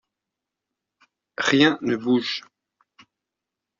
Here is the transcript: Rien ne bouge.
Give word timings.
Rien 1.37 1.77
ne 1.83 1.95
bouge. 1.95 2.43